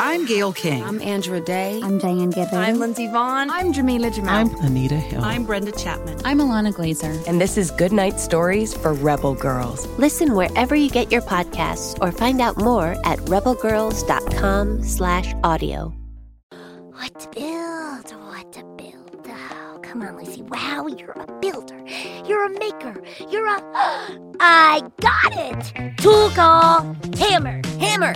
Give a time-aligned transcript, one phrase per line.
[0.00, 0.84] I'm Gayle King.
[0.84, 1.80] I'm Andra Day.
[1.82, 2.58] I'm Diane Guerrero.
[2.58, 3.48] I'm Lindsey Vonn.
[3.50, 4.28] I'm Jameela Jamil.
[4.28, 5.24] I'm Anita Hill.
[5.24, 6.20] I'm Brenda Chapman.
[6.24, 7.26] I'm Ilana Glazer.
[7.26, 9.88] And this is Goodnight Stories for Rebel Girls.
[9.98, 15.92] Listen wherever you get your podcasts or find out more at rebelgirls.com slash audio.
[16.92, 18.10] What to build?
[18.28, 19.26] What to build?
[19.28, 20.42] Oh, come on, Lucy.
[20.42, 21.84] Wow, you're a builder.
[22.24, 23.02] You're a maker.
[23.28, 23.60] You're a...
[24.40, 25.96] I got it!
[25.98, 26.96] Tool call.
[27.18, 27.62] Hammer.
[27.80, 28.14] Hammer.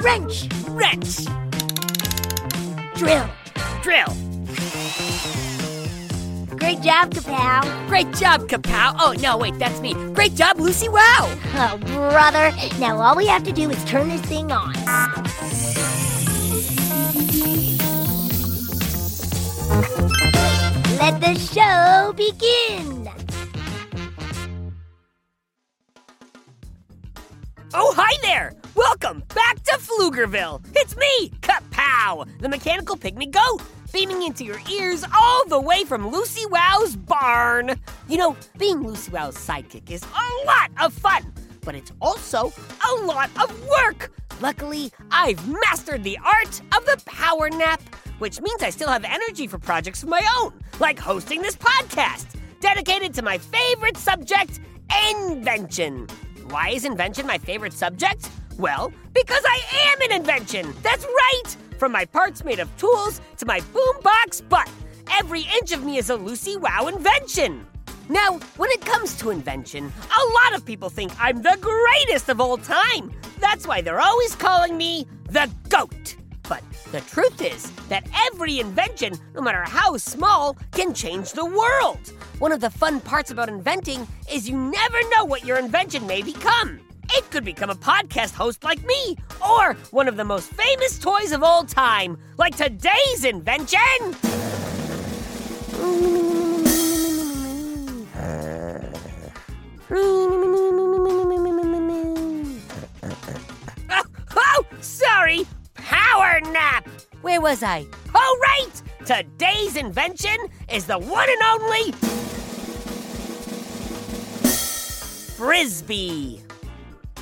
[0.00, 0.48] Wrench!
[0.68, 1.26] Wrench!
[2.94, 3.28] Drill!
[3.82, 4.16] Drill!
[6.56, 7.88] Great job, Kapow!
[7.88, 8.96] Great job, Kapow!
[8.98, 9.92] Oh, no, wait, that's me.
[10.14, 11.28] Great job, Lucy Wow!
[11.54, 12.50] Oh, brother.
[12.78, 14.72] Now all we have to do is turn this thing on.
[20.98, 23.10] Let the show begin!
[27.74, 28.59] Oh, hi there!
[28.76, 30.62] Welcome back to Pflugerville!
[30.76, 36.08] It's me, Kapow, the mechanical pygmy goat, beaming into your ears all the way from
[36.08, 37.74] Lucy Wow's barn.
[38.08, 41.32] You know, being Lucy Wow's sidekick is a lot of fun,
[41.62, 42.52] but it's also
[42.88, 44.12] a lot of work.
[44.40, 47.82] Luckily, I've mastered the art of the power nap,
[48.20, 52.26] which means I still have energy for projects of my own, like hosting this podcast,
[52.60, 54.60] dedicated to my favorite subject,
[55.10, 56.06] invention.
[56.48, 58.30] Why is invention my favorite subject?
[58.60, 60.74] Well, because I am an invention.
[60.82, 61.56] That's right.
[61.78, 64.68] From my parts made of tools to my boombox butt,
[65.18, 67.66] every inch of me is a Lucy Wow invention.
[68.10, 72.38] Now, when it comes to invention, a lot of people think I'm the greatest of
[72.38, 73.10] all time.
[73.38, 76.16] That's why they're always calling me the GOAT.
[76.42, 82.12] But the truth is that every invention, no matter how small, can change the world.
[82.40, 86.20] One of the fun parts about inventing is you never know what your invention may
[86.20, 86.80] become.
[87.12, 89.16] It could become a podcast host like me,
[89.46, 93.80] or one of the most famous toys of all time, like today's invention.
[103.90, 104.04] Oh,
[104.36, 105.46] oh, sorry!
[105.74, 106.88] Power nap!
[107.22, 107.86] Where was I?
[108.14, 108.82] Oh, right!
[109.04, 110.36] Today's invention
[110.72, 111.92] is the one and only
[115.36, 116.40] Frisbee.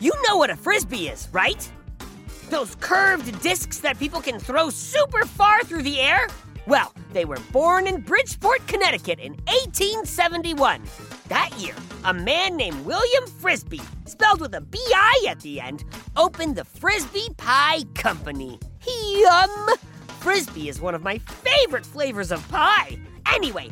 [0.00, 1.70] You know what a Frisbee is, right?
[2.48, 6.26] Those curved discs that people can throw super far through the air?
[6.66, 10.82] Well, they were born in Bridgeport, Connecticut in 1871.
[11.28, 11.74] That year,
[12.04, 15.84] a man named William Frisbie, spelled with a B-I at the end,
[16.16, 18.58] opened the Frisbie Pie Company.
[18.86, 19.68] Yum!
[20.20, 22.98] Frisbee is one of my favorite flavors of pie.
[23.26, 23.68] Anyway,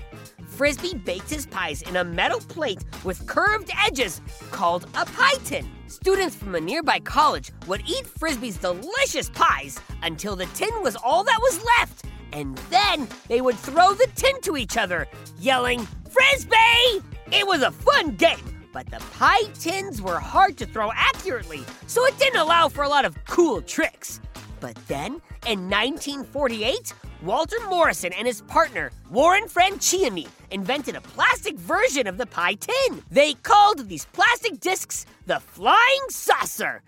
[0.46, 5.66] Frisbie baked his pies in a metal plate with curved edges called a pie tin.
[5.88, 11.24] Students from a nearby college would eat Frisbie's delicious pies until the tin was all
[11.24, 12.04] that was left.
[12.34, 15.08] And then they would throw the tin to each other,
[15.38, 17.02] yelling, Frisbee!
[17.32, 22.04] It was a fun game, but the pie tins were hard to throw accurately, so
[22.04, 24.20] it didn't allow for a lot of cool tricks.
[24.60, 26.92] But then, in 1948,
[27.22, 33.02] Walter Morrison and his partner, Warren Franscioni, invented a plastic version of the pie tin.
[33.10, 36.82] They called these plastic discs the Flying Saucer.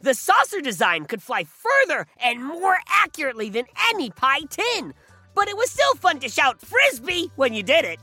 [0.00, 4.92] The saucer design could fly further and more accurately than any pie tin,
[5.36, 8.00] but it was still fun to shout Frisbee when you did it.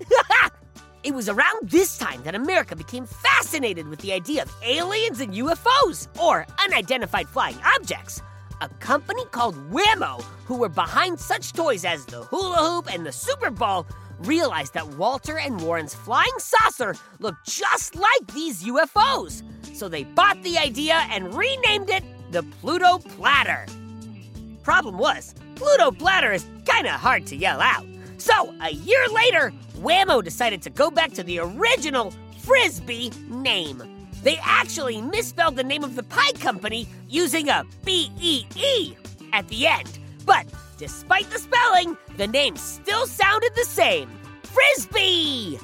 [1.03, 5.33] it was around this time that America became fascinated with the idea of aliens and
[5.33, 8.21] UFOs, or unidentified flying objects.
[8.65, 13.11] A company called Wham-O, who were behind such toys as the hula hoop and the
[13.11, 13.85] Super Ball,
[14.19, 19.43] realized that Walter and Warren's flying saucer looked just like these UFOs.
[19.75, 23.67] So they bought the idea and renamed it the Pluto Platter.
[24.63, 27.85] Problem was, Pluto Platter is kinda hard to yell out.
[28.17, 33.94] So, a year later, Wham-O decided to go back to the original Frisbee name.
[34.25, 38.95] They actually misspelled the name of the pie company using a B E E
[39.31, 39.99] at the end.
[40.25, 40.47] But
[40.79, 44.09] despite the spelling, the name still sounded the same
[44.41, 45.59] Frisbee!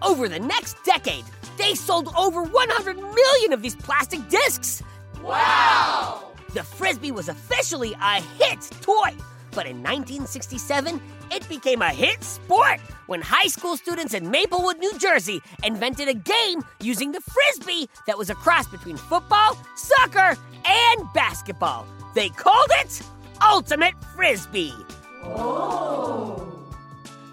[0.00, 1.24] Over the next decade,
[1.58, 4.82] they sold over 100 million of these plastic discs.
[5.22, 6.32] Wow!
[6.54, 9.12] The Frisbee was officially a hit toy,
[9.54, 14.96] but in 1967, it became a hit sport when high school students in Maplewood, New
[14.98, 21.12] Jersey invented a game using the Frisbee that was a cross between football, soccer, and
[21.12, 21.86] basketball.
[22.14, 23.02] They called it
[23.42, 24.74] Ultimate Frisbee.
[25.24, 26.50] Oh!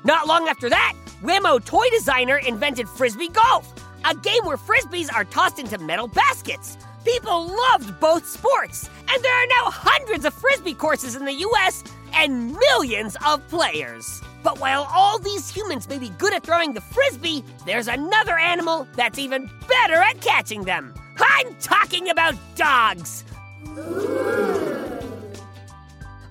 [0.04, 3.72] Not long after that, Wham-O toy designer invented Frisbee Golf,
[4.04, 6.78] a game where frisbees are tossed into metal baskets.
[7.06, 11.84] People loved both sports, and there are now hundreds of frisbee courses in the US
[12.14, 14.22] and millions of players.
[14.44, 18.88] But while all these humans may be good at throwing the frisbee, there's another animal
[18.96, 20.94] that's even better at catching them.
[21.18, 23.24] I'm talking about dogs.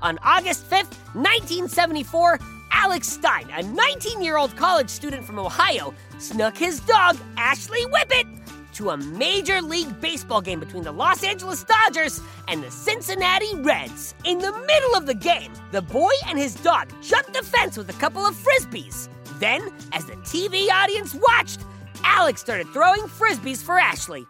[0.02, 2.38] On August 5th, 1974,
[2.72, 8.39] Alex Stein, a 19 year old college student from Ohio, snuck his dog, Ashley Whippet,
[8.74, 14.14] to a Major League Baseball game between the Los Angeles Dodgers and the Cincinnati Reds.
[14.24, 17.90] In the middle of the game, the boy and his dog jumped the fence with
[17.90, 19.08] a couple of frisbees.
[19.38, 21.60] Then, as the TV audience watched,
[22.04, 24.26] Alex started throwing frisbees for Ashley.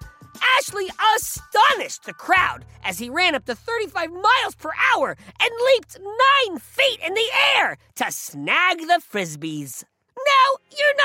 [0.59, 5.99] Ashley astonished the crowd as he ran up to 35 miles per hour and leaped
[6.01, 9.85] nine feet in the air to snag the frisbees.
[10.17, 10.59] Now,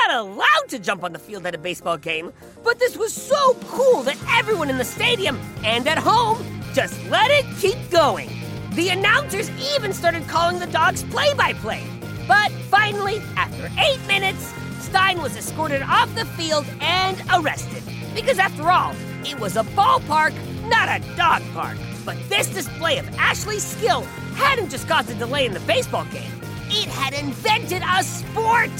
[0.06, 2.32] not allowed to jump on the field at a baseball game,
[2.62, 7.30] but this was so cool that everyone in the stadium and at home just let
[7.30, 8.30] it keep going.
[8.74, 11.82] The announcers even started calling the dogs play by play.
[12.28, 17.82] But finally, after eight minutes, Stein was escorted off the field and arrested.
[18.14, 18.94] Because after all,
[19.24, 20.34] it was a ballpark,
[20.68, 21.76] not a dog park.
[22.04, 24.02] But this display of Ashley's skill
[24.34, 26.30] hadn't just caused a delay in the baseball game,
[26.68, 28.70] it had invented a sport.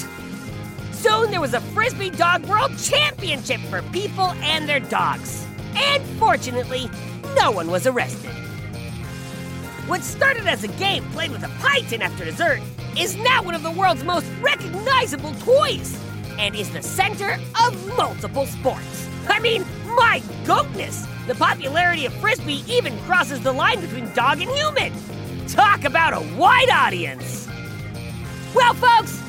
[0.97, 5.47] Soon there was a Frisbee Dog World Championship for people and their dogs.
[5.75, 6.91] And fortunately,
[7.37, 8.31] no one was arrested.
[9.87, 12.61] What started as a game played with a tin after dessert
[12.99, 16.01] is now one of the world's most recognizable toys
[16.39, 19.09] and is the center of multiple sports.
[19.29, 21.07] I mean, my goodness!
[21.27, 24.93] The popularity of Frisbee even crosses the line between dog and human.
[25.47, 27.47] Talk about a wide audience!
[28.55, 29.16] Well, folks,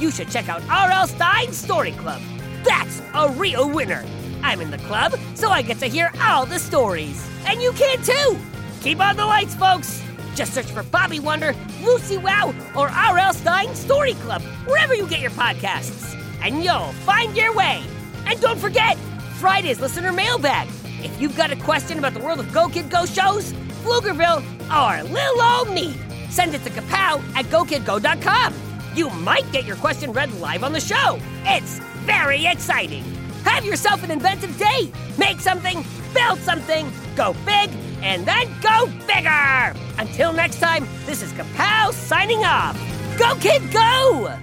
[0.00, 1.06] you should check out R.L.
[1.08, 2.20] Stine's Story Club.
[2.64, 4.04] That's a real winner!
[4.42, 7.28] I'm in the club, so I get to hear all the stories.
[7.46, 8.38] And you can too!
[8.80, 10.02] Keep on the lights, folks!
[10.34, 13.34] Just search for Bobby Wonder, Lucy Wow, or R.L.
[13.34, 16.14] Stine Story Club, wherever you get your podcasts.
[16.42, 17.82] And you'll find your way.
[18.26, 18.96] And don't forget,
[19.38, 20.68] Friday's listener mailbag.
[21.02, 23.52] If you've got a question about the world of Go Kid Go shows,
[23.82, 25.96] Pflugerville, or Lil' old me,
[26.30, 28.67] send it to kapow at gokidgo.com.
[28.98, 31.20] You might get your question read live on the show.
[31.44, 33.04] It's very exciting.
[33.44, 34.90] Have yourself an inventive day.
[35.16, 37.70] Make something, build something, go big,
[38.02, 39.78] and then go bigger.
[39.98, 42.76] Until next time, this is Kapow signing off.
[43.16, 44.36] Go, kid, go!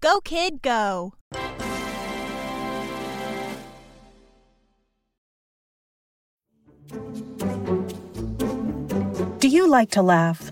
[0.00, 1.14] Go, kid, go.
[9.38, 10.51] Do you like to laugh?